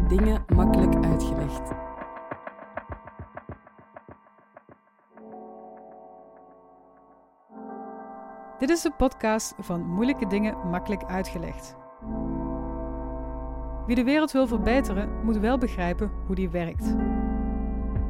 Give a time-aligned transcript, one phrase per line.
[0.00, 1.70] Dingen makkelijk uitgelegd.
[8.58, 11.76] Dit is de podcast van Moeilijke Dingen Makkelijk Uitgelegd.
[13.86, 16.96] Wie de wereld wil verbeteren, moet wel begrijpen hoe die werkt.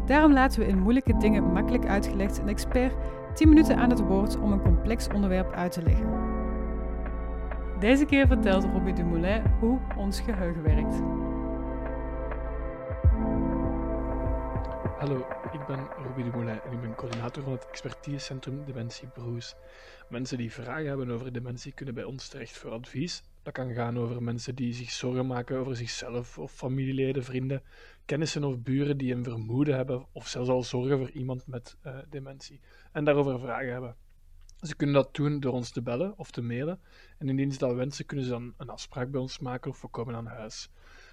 [0.07, 2.95] Daarom laten we in Moeilijke Dingen Makkelijk Uitgelegd een expert
[3.35, 6.07] 10 minuten aan het woord om een complex onderwerp uit te leggen.
[7.79, 11.03] Deze keer vertelt Robbie Dumoulin hoe ons geheugen werkt.
[14.95, 19.57] Hallo, ik ben Robbie Dumoulin en ik ben coördinator van het expertisecentrum Dementie Broes.
[20.09, 23.23] Mensen die vragen hebben over dementie kunnen bij ons terecht voor advies.
[23.43, 27.63] Dat kan gaan over mensen die zich zorgen maken over zichzelf of familieleden, vrienden,
[28.05, 31.99] kennissen of buren die een vermoeden hebben of zelfs al zorgen voor iemand met uh,
[32.09, 32.61] dementie
[32.93, 33.97] en daarover vragen hebben.
[34.61, 36.81] Ze kunnen dat doen door ons te bellen of te mailen
[37.19, 39.89] en indien ze dat wensen kunnen ze dan een afspraak bij ons maken of we
[39.89, 40.71] komen aan huis.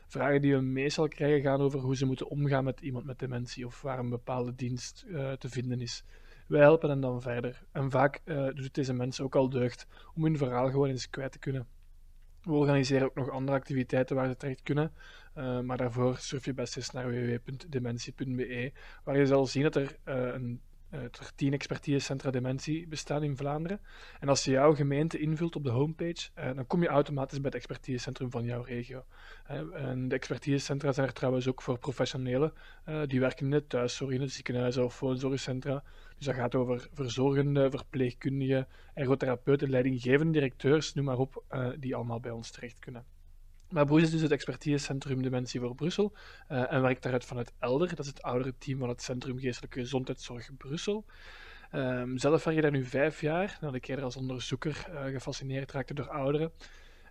[0.10, 3.66] Vragen die we meestal krijgen gaan over hoe ze moeten omgaan met iemand met dementie
[3.66, 6.04] of waar een bepaalde dienst uh, te vinden is.
[6.48, 7.64] Wij helpen hen dan verder.
[7.72, 11.32] En vaak uh, doet deze mensen ook al deugd om hun verhaal gewoon eens kwijt
[11.32, 11.68] te kunnen.
[12.42, 14.92] We organiseren ook nog andere activiteiten waar ze terecht kunnen,
[15.36, 18.72] uh, maar daarvoor surf je best eens naar www.dementie.be,
[19.04, 20.62] waar je zal zien dat er een
[20.92, 23.80] uh, er tien expertisecentra dementie bestaan in Vlaanderen.
[24.20, 27.46] En als je jouw gemeente invult op de homepage, uh, dan kom je automatisch bij
[27.46, 29.06] het expertisecentrum van jouw regio.
[29.52, 32.54] Uh, en de expertisecentra zijn er trouwens ook voor professionelen
[33.06, 35.84] die werken in de thuiszorg, in het ziekenhuis of woonzorgcentra.
[36.18, 41.44] Dus dat gaat over verzorgende, verpleegkundigen, ergotherapeuten, leidinggevende directeurs, noem maar op,
[41.80, 43.19] die allemaal bij ons terecht kunnen.
[43.70, 46.14] Maar Broes is dus het expertisecentrum Dementie voor Brussel
[46.52, 47.88] uh, en werkt daaruit vanuit Elder.
[47.88, 51.06] Dat is het oudere team van het Centrum Geestelijke Gezondheidszorg Brussel.
[51.74, 55.72] Um, zelf werk je daar nu vijf jaar, nadat ik eerder als onderzoeker uh, gefascineerd
[55.72, 56.52] raakte door ouderen.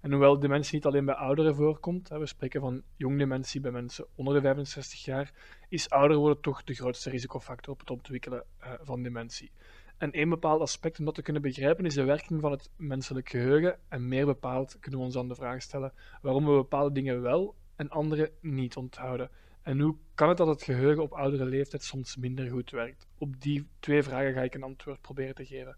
[0.00, 4.06] En hoewel dementie niet alleen bij ouderen voorkomt, we spreken van jong dementie bij mensen
[4.14, 5.32] onder de 65 jaar,
[5.68, 9.50] is ouder worden toch de grootste risicofactor op het ontwikkelen uh, van dementie.
[9.98, 13.28] En één bepaald aspect om dat te kunnen begrijpen is de werking van het menselijk
[13.28, 13.78] geheugen.
[13.88, 15.92] En meer bepaald kunnen we ons dan de vraag stellen
[16.22, 19.30] waarom we bepaalde dingen wel en andere niet onthouden.
[19.62, 23.06] En hoe kan het dat het geheugen op oudere leeftijd soms minder goed werkt?
[23.18, 25.76] Op die twee vragen ga ik een antwoord proberen te geven.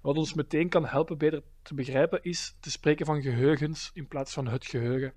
[0.00, 4.32] Wat ons meteen kan helpen beter te begrijpen is te spreken van geheugens in plaats
[4.32, 5.12] van het geheugen.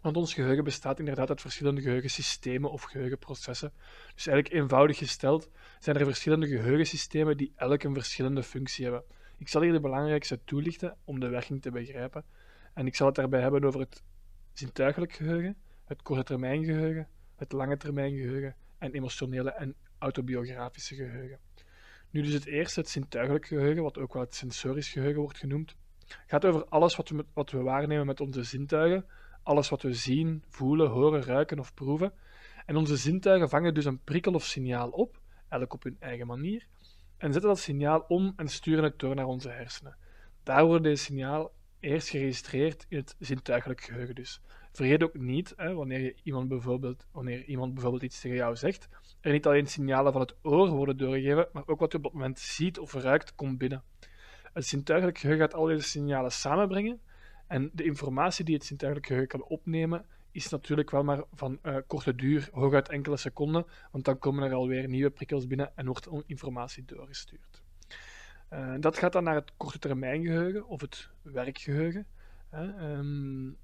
[0.00, 3.72] Want ons geheugen bestaat inderdaad uit verschillende geheugensystemen of geheugenprocessen.
[4.14, 5.48] Dus eigenlijk eenvoudig gesteld
[5.78, 9.04] zijn er verschillende geheugensystemen die elk een verschillende functie hebben.
[9.38, 12.24] Ik zal hier de belangrijkste toelichten om de werking te begrijpen.
[12.74, 14.02] En ik zal het daarbij hebben over het
[14.52, 21.38] zintuigelijk geheugen, het korte termijn geheugen, het lange termijn geheugen en emotionele en autobiografische geheugen.
[22.10, 25.74] Nu dus het eerste, het zintuigelijk geheugen, wat ook wel het sensorisch geheugen wordt genoemd,
[26.26, 29.04] gaat over alles wat we, wat we waarnemen met onze zintuigen,
[29.48, 32.12] alles wat we zien, voelen, horen, ruiken of proeven.
[32.66, 36.66] En onze zintuigen vangen dus een prikkel of signaal op, elk op hun eigen manier,
[37.16, 39.96] en zetten dat signaal om en sturen het door naar onze hersenen.
[40.42, 44.40] Daar wordt deze signaal eerst geregistreerd in het zintuigelijk geheugen dus.
[44.72, 48.88] Vergeet ook niet, hè, wanneer, je iemand bijvoorbeeld, wanneer iemand bijvoorbeeld iets tegen jou zegt,
[49.20, 52.12] er niet alleen signalen van het oor worden doorgegeven, maar ook wat je op dat
[52.12, 53.82] moment ziet of ruikt, komt binnen.
[54.52, 57.00] Het zintuigelijk geheugen gaat al deze signalen samenbrengen
[57.48, 61.76] en de informatie die het zintuigelijk geheugen kan opnemen, is natuurlijk wel maar van uh,
[61.86, 66.08] korte duur, hooguit enkele seconden, want dan komen er alweer nieuwe prikkels binnen en wordt
[66.26, 67.62] informatie doorgestuurd.
[68.52, 72.06] Uh, dat gaat dan naar het korte termijn geheugen of het werkgeheugen.
[72.48, 72.92] Hè.
[72.96, 73.56] Um,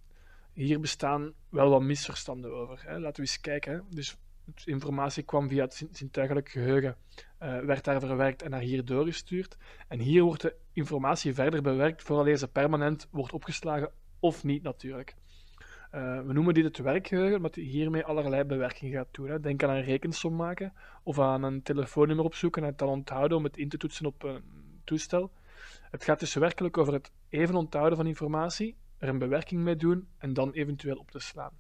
[0.53, 2.83] hier bestaan wel wat misverstanden over.
[2.87, 2.99] Hè.
[2.99, 3.85] Laten we eens kijken.
[3.91, 4.17] Dus
[4.65, 6.97] informatie kwam via het zintuigelijk geheugen,
[7.43, 9.57] uh, werd daar verwerkt en naar hier doorgestuurd.
[9.89, 15.15] En hier wordt de informatie verder bewerkt voordat ze permanent wordt opgeslagen of niet natuurlijk.
[15.95, 19.29] Uh, we noemen dit het werkgeheugen, omdat hiermee allerlei bewerking gaat doen.
[19.29, 19.41] Hè.
[19.41, 20.73] Denk aan een rekensom maken
[21.03, 24.23] of aan een telefoonnummer opzoeken en het dan onthouden om het in te toetsen op
[24.23, 24.43] een
[24.85, 25.31] toestel.
[25.91, 30.09] Het gaat dus werkelijk over het even onthouden van informatie, er een bewerking mee doen
[30.19, 31.53] en dan eventueel op te slaan.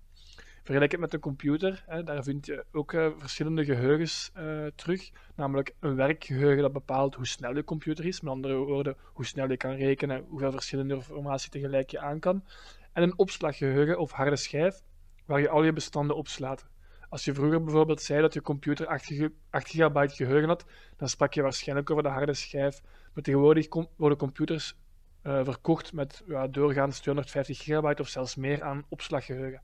[0.64, 5.10] Vergelijk het met een computer, hè, daar vind je ook uh, verschillende geheugens uh, terug.
[5.34, 9.50] Namelijk een werkgeheugen dat bepaalt hoe snel je computer is, met andere woorden, hoe snel
[9.50, 12.44] je kan rekenen, hoeveel verschillende informatie tegelijk je aan kan.
[12.92, 14.82] En een opslaggeheugen of harde schijf,
[15.26, 16.66] waar je al je bestanden opslaat.
[17.08, 19.12] Als je vroeger bijvoorbeeld zei dat je computer 8,
[19.50, 20.64] 8 gigabyte geheugen had,
[20.96, 22.80] dan sprak je waarschijnlijk over de harde schijf.
[23.14, 24.76] Maar tegenwoordig worden computers
[25.22, 29.62] uh, verkocht met ja, doorgaans 250 gigabyte of zelfs meer aan opslaggeheugen.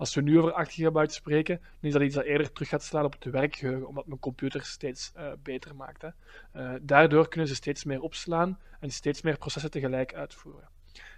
[0.00, 2.82] Als we nu over 8 gigabyte spreken, dan is dat iets dat eerder terug gaat
[2.82, 6.04] slaan op het werkgeheugen, omdat mijn computer steeds uh, beter maakt.
[6.04, 10.68] Uh, daardoor kunnen ze steeds meer opslaan en steeds meer processen tegelijk uitvoeren.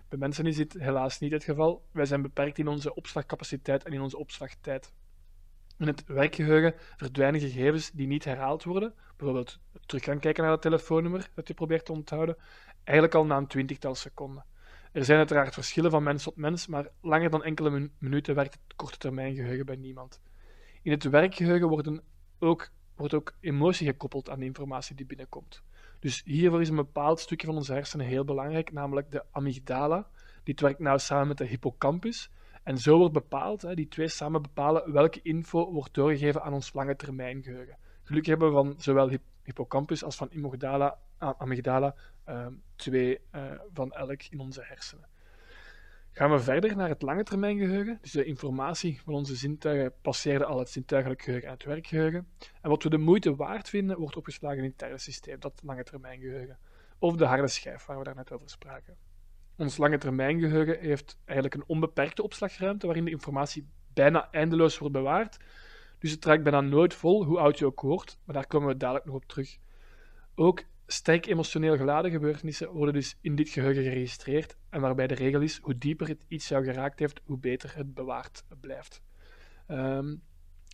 [0.09, 1.85] Bij mensen is dit helaas niet het geval.
[1.93, 4.93] Wij zijn beperkt in onze opslagcapaciteit en in onze opslagtijd.
[5.79, 10.63] In het werkgeheugen verdwijnen gegevens die niet herhaald worden, bijvoorbeeld terug gaan kijken naar het
[10.63, 12.37] telefoonnummer dat je probeert te onthouden,
[12.85, 14.45] eigenlijk al na een twintigtal seconden.
[14.93, 18.77] Er zijn uiteraard verschillen van mens tot mens, maar langer dan enkele minuten werkt het
[18.77, 20.21] korte termijn geheugen bij niemand.
[20.83, 22.03] In het werkgeheugen worden
[22.39, 25.63] ook, wordt ook emotie gekoppeld aan de informatie die binnenkomt.
[26.01, 30.09] Dus hiervoor is een bepaald stukje van onze hersenen heel belangrijk, namelijk de amygdala.
[30.45, 32.31] Dit werkt nauw samen met de hippocampus.
[32.63, 36.73] En zo wordt bepaald, hè, die twee samen bepalen welke info wordt doorgegeven aan ons
[36.73, 37.77] lange termijn geheugen.
[38.03, 39.11] Gelukkig hebben we van zowel
[39.43, 40.31] hippocampus als van
[41.39, 41.95] amygdala
[42.25, 45.11] ehm, twee uh, van elk in onze hersenen.
[46.15, 47.99] Gaan we verder naar het lange termijn geheugen.
[48.01, 52.29] Dus de informatie van onze zintuigen passeerde al het zintuigelijk geheugen en het werkgeheugen.
[52.61, 55.85] En wat we de moeite waard vinden, wordt opgeslagen in het derde systeem, dat lange
[55.85, 56.59] termijn geheugen.
[56.99, 58.97] Of de harde schijf, waar we daar net over spraken.
[59.57, 64.95] Ons lange termijn geheugen heeft eigenlijk een onbeperkte opslagruimte waarin de informatie bijna eindeloos wordt
[64.95, 65.37] bewaard.
[65.99, 68.77] Dus het raakt bijna nooit vol, hoe oud je ook wordt, maar daar komen we
[68.77, 69.59] dadelijk nog op terug.
[70.35, 75.41] Ook sterk emotioneel geladen gebeurtenissen worden dus in dit geheugen geregistreerd en waarbij de regel
[75.41, 79.03] is, hoe dieper het iets jou geraakt heeft, hoe beter het bewaard blijft.
[79.69, 80.23] Um,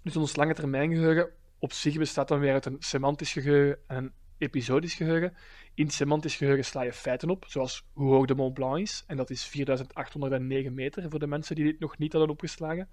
[0.02, 3.96] dus ons lange termijn geheugen op zich bestaat dan weer uit een semantisch geheugen en
[3.96, 5.36] een episodisch geheugen.
[5.74, 9.04] In het semantisch geheugen sla je feiten op, zoals hoe hoog de Mont Blanc is,
[9.06, 12.88] en dat is 4809 meter voor de mensen die dit nog niet hadden opgeslagen.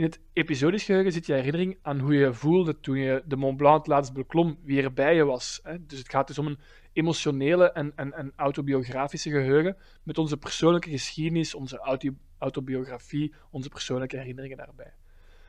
[0.00, 3.56] In het episodisch geheugen zit je herinnering aan hoe je voelde toen je de Mont
[3.56, 5.60] Blanc laatst beklom, wie er bij je was.
[5.62, 5.86] Hè?
[5.86, 6.58] Dus het gaat dus om een
[6.92, 12.08] emotionele en, en, en autobiografische geheugen met onze persoonlijke geschiedenis, onze
[12.38, 14.94] autobiografie, onze persoonlijke herinneringen daarbij.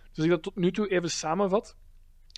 [0.09, 1.77] Dus als ik dat tot nu toe even samenvat,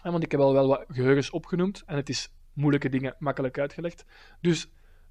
[0.03, 4.05] want ik heb al wel wat geheugens opgenoemd en het is moeilijke dingen makkelijk uitgelegd.
[4.41, 4.69] Dus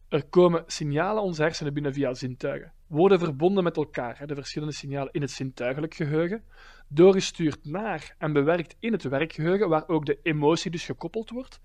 [0.09, 5.13] er komen signalen onze hersenen binnen via zintuigen, worden verbonden met elkaar, de verschillende signalen
[5.13, 6.45] in het zintuigelijk geheugen,
[6.89, 11.61] doorgestuurd naar en bewerkt in het werkgeheugen, waar ook de emotie dus gekoppeld wordt,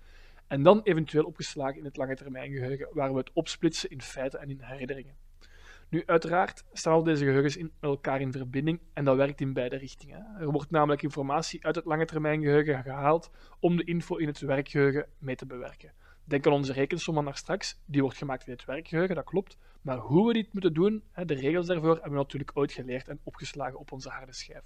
[0.46, 4.40] en dan eventueel opgeslagen in het lange termijn geheugen, waar we het opsplitsen in feiten
[4.40, 5.14] en in herinneringen.
[5.88, 9.76] Nu, uiteraard staan al deze geheugens in, elkaar in verbinding en dat werkt in beide
[9.76, 10.26] richtingen.
[10.38, 14.40] Er wordt namelijk informatie uit het lange termijn geheugen gehaald om de info in het
[14.40, 15.92] werkgeheugen mee te bewerken.
[16.28, 19.56] Denk aan onze rekensom van naar straks, die wordt gemaakt in het werkgeheugen, dat klopt.
[19.82, 23.20] Maar hoe we dit moeten doen, de regels daarvoor, hebben we natuurlijk ooit geleerd en
[23.22, 24.64] opgeslagen op onze harde schijf.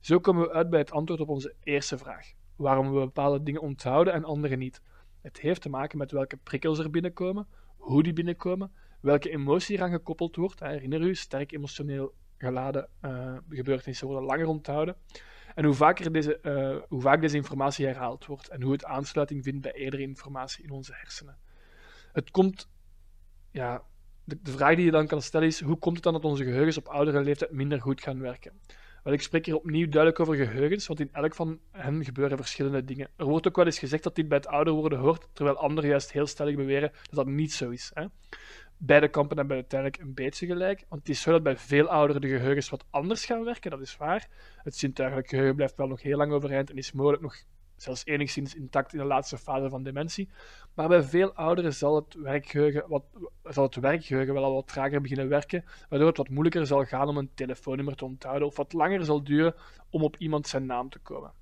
[0.00, 3.60] Zo komen we uit bij het antwoord op onze eerste vraag: waarom we bepaalde dingen
[3.60, 4.82] onthouden en andere niet.
[5.20, 7.46] Het heeft te maken met welke prikkels er binnenkomen,
[7.76, 10.60] hoe die binnenkomen, welke emotie eraan gekoppeld wordt.
[10.60, 14.96] Herinner u, sterk emotioneel geladen uh, gebeurtenissen worden langer onthouden.
[15.54, 19.44] En hoe, vaker deze, uh, hoe vaak deze informatie herhaald wordt en hoe het aansluiting
[19.44, 21.38] vindt bij eerdere informatie in onze hersenen.
[22.12, 22.68] Het komt,
[23.50, 23.82] ja,
[24.24, 26.44] de, de, vraag die je dan kan stellen is: hoe komt het dan dat onze
[26.44, 28.52] geheugens op oudere leeftijd minder goed gaan werken?
[29.02, 32.84] Wel, ik spreek hier opnieuw duidelijk over geheugens, want in elk van hen gebeuren verschillende
[32.84, 33.08] dingen.
[33.16, 35.90] Er wordt ook wel eens gezegd dat dit bij het ouder worden hoort, terwijl anderen
[35.90, 37.90] juist heel stellig beweren dat dat niet zo is.
[37.94, 38.04] Hè?
[38.76, 42.22] Beide kampen hebben uiteindelijk een beetje gelijk, want het is zo dat bij veel ouderen
[42.22, 44.28] de geheugens wat anders gaan werken, dat is waar.
[44.56, 47.36] Het zintuigelijk geheugen blijft wel nog heel lang overeind en is mogelijk nog
[47.76, 50.28] zelfs enigszins intact in de laatste fase van dementie.
[50.74, 53.04] Maar bij veel ouderen zal het werkgeheugen, wat,
[53.42, 57.08] zal het werkgeheugen wel al wat trager beginnen werken, waardoor het wat moeilijker zal gaan
[57.08, 59.54] om een telefoonnummer te onthouden of wat langer zal duren
[59.90, 61.32] om op iemand zijn naam te komen.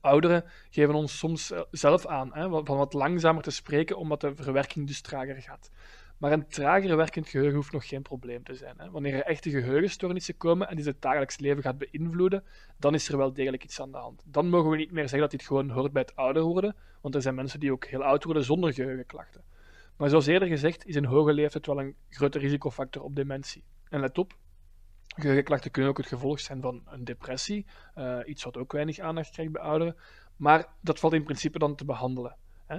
[0.00, 4.86] Ouderen geven ons soms zelf aan hè, van wat langzamer te spreken, omdat de verwerking
[4.86, 5.70] dus trager gaat.
[6.18, 8.74] Maar een trager werkend geheugen hoeft nog geen probleem te zijn.
[8.78, 8.90] Hè.
[8.90, 12.44] Wanneer er echte geheugenstoornissen komen en die het dagelijks leven gaat beïnvloeden,
[12.78, 14.22] dan is er wel degelijk iets aan de hand.
[14.26, 17.14] Dan mogen we niet meer zeggen dat dit gewoon hoort bij het ouder worden, want
[17.14, 19.44] er zijn mensen die ook heel oud worden zonder geheugenklachten.
[19.96, 23.64] Maar zoals eerder gezegd, is een hoge leeftijd wel een grote risicofactor op dementie.
[23.88, 24.36] En let op,
[25.16, 27.66] geheugenklachten kunnen ook het gevolg zijn van een depressie,
[27.98, 29.96] uh, iets wat ook weinig aandacht krijgt bij ouderen,
[30.36, 32.36] maar dat valt in principe dan te behandelen.
[32.66, 32.78] Hè.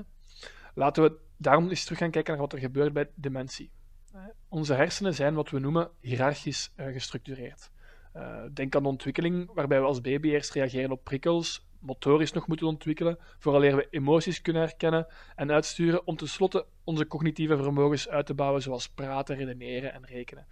[0.77, 3.71] Laten we daarom eens terug gaan kijken naar wat er gebeurt bij dementie.
[4.13, 7.71] Eh, onze hersenen zijn wat we noemen hiërarchisch uh, gestructureerd.
[8.15, 12.47] Uh, denk aan de ontwikkeling waarbij we als baby eerst reageren op prikkels, motorisch nog
[12.47, 18.25] moeten ontwikkelen, vooraleer we emoties kunnen herkennen en uitsturen om tenslotte onze cognitieve vermogens uit
[18.25, 20.47] te bouwen, zoals praten, redeneren en rekenen.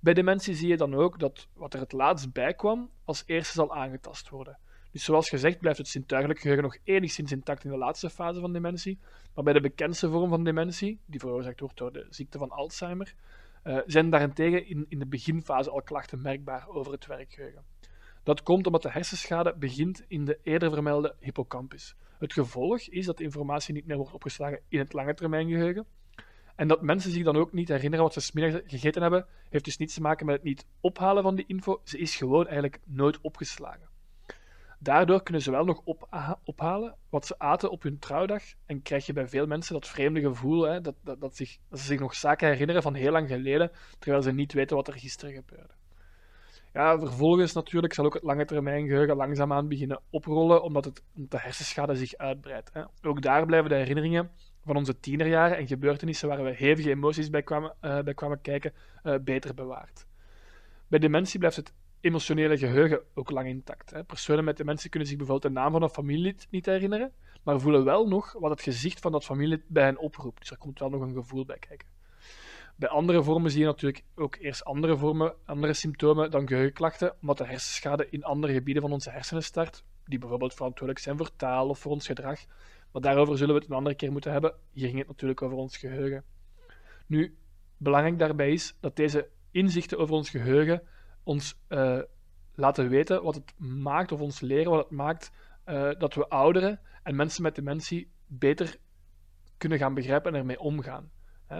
[0.00, 3.52] Bij dementie zie je dan ook dat wat er het laatst bij kwam, als eerste
[3.52, 4.58] zal aangetast worden.
[4.98, 8.52] Dus zoals gezegd blijft het zintuigelijk geheugen nog enigszins intact in de laatste fase van
[8.52, 8.98] dementie,
[9.34, 13.14] maar bij de bekendste vorm van dementie, die veroorzaakt wordt door de ziekte van Alzheimer,
[13.64, 17.64] uh, zijn daarentegen in, in de beginfase al klachten merkbaar over het werkgeheugen.
[18.22, 21.94] Dat komt omdat de hersenschade begint in de eerder vermelde hippocampus.
[22.18, 25.86] Het gevolg is dat de informatie niet meer wordt opgeslagen in het lange termijn geheugen.
[26.56, 29.76] En dat mensen zich dan ook niet herinneren wat ze smiddags gegeten hebben, heeft dus
[29.76, 31.80] niets te maken met het niet ophalen van die info.
[31.84, 33.87] Ze is gewoon eigenlijk nooit opgeslagen.
[34.78, 35.82] Daardoor kunnen ze wel nog
[36.44, 38.42] ophalen wat ze aten op hun trouwdag.
[38.66, 41.76] En krijg je bij veel mensen dat vreemde gevoel hè, dat, dat, dat, zich, ze
[41.76, 45.34] zich nog zaken herinneren van heel lang geleden, terwijl ze niet weten wat er gisteren
[45.34, 45.74] gebeurde.
[46.72, 51.38] Ja, vervolgens natuurlijk zal ook het lange termijn geheugen langzaamaan beginnen oprollen, omdat, het, de
[51.38, 52.70] hersenschade zich uitbreidt.
[52.72, 52.82] Hè.
[53.02, 54.30] Ook daar blijven de herinneringen
[54.64, 58.72] van onze tienerjaren en gebeurtenissen waar we hevige emoties bij kwamen, uh, bij kwamen kijken,
[59.04, 60.06] uh, beter bewaard.
[60.88, 63.90] Bij dementie blijft het emotionele geheugen ook lang intact.
[63.90, 64.04] Hè.
[64.04, 67.12] Personen met dementie kunnen zich bijvoorbeeld de naam van een familielid niet herinneren,
[67.42, 70.38] maar voelen wel nog wat het gezicht van dat familielid bij hen oproept.
[70.38, 71.88] Dus er komt wel nog een gevoel bij kijken.
[72.76, 77.38] Bij andere vormen zie je natuurlijk ook eerst andere vormen, andere symptomen dan geheugenklachten, omdat
[77.38, 81.68] de hersenschade in andere gebieden van onze hersenen start, die bijvoorbeeld verantwoordelijk zijn voor taal
[81.68, 82.40] of voor ons gedrag.
[82.92, 84.54] Maar daarover zullen we het een andere keer moeten hebben.
[84.72, 86.24] Hier ging het natuurlijk over ons geheugen.
[87.06, 87.36] Nu,
[87.76, 90.82] belangrijk daarbij is dat deze inzichten over ons geheugen
[91.28, 91.98] ons uh,
[92.54, 95.30] laten weten wat het maakt, of ons leren wat het maakt
[95.66, 98.76] uh, dat we ouderen en mensen met dementie beter
[99.56, 101.10] kunnen gaan begrijpen en ermee omgaan.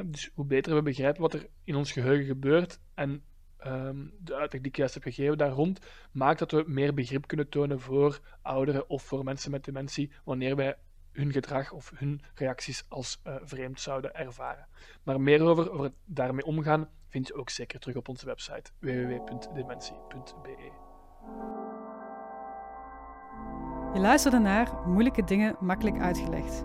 [0.05, 3.23] Dus hoe beter we begrijpen wat er in ons geheugen gebeurt en
[3.67, 5.81] um, de uitleg die ik juist heb gegeven daar rond,
[6.13, 10.57] maakt dat we meer begrip kunnen tonen voor ouderen of voor mensen met dementie wanneer
[10.57, 10.77] wij
[11.13, 14.67] hun gedrag of hun reacties als uh, vreemd zouden ervaren.
[15.03, 20.71] Maar meer over, over daarmee omgaan vind je ook zeker terug op onze website www.dementie.be.
[23.95, 26.65] Je luisterde naar Moeilijke Dingen Makkelijk Uitgelegd.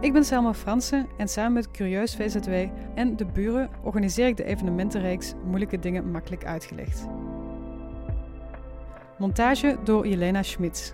[0.00, 2.50] Ik ben Selma Fransen en samen met Curieus VZW
[2.94, 7.06] en de buren organiseer ik de evenementenreeks Moeilijke Dingen Makkelijk Uitgelegd.
[9.18, 10.92] Montage door Jelena Schmitz.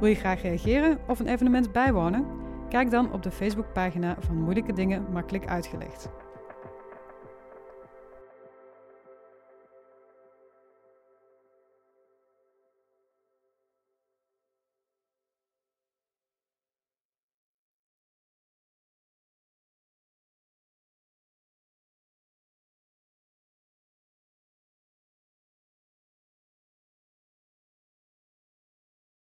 [0.00, 2.26] Wil je graag reageren of een evenement bijwonen?
[2.68, 6.10] Kijk dan op de Facebookpagina van Moeilijke Dingen Makkelijk Uitgelegd.